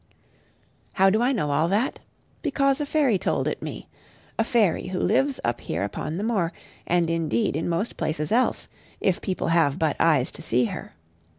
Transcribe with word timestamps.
How 0.93 1.11
do 1.11 1.21
I 1.21 1.31
know 1.31 1.51
all 1.51 1.67
that? 1.67 1.99
Because 2.41 2.81
a 2.81 2.87
fairy 2.87 3.19
told 3.19 3.47
it 3.47 3.61
me; 3.61 3.87
a 4.39 4.43
fairy 4.43 4.87
who 4.87 4.99
lives 4.99 5.39
up 5.43 5.61
here 5.61 5.83
upon 5.83 6.17
the 6.17 6.23
moor, 6.23 6.53
and 6.87 7.07
indeed 7.07 7.55
in 7.55 7.69
most 7.69 7.97
places 7.97 8.31
else, 8.31 8.67
if 8.99 9.21
people 9.21 9.49
have 9.49 9.77
but 9.77 9.95
eyes 9.99 10.31
to 10.31 10.41
see 10.41 10.65
her. 10.65 10.93